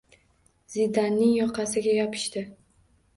[0.75, 2.43] Zidanning yoqasiga yopishdi.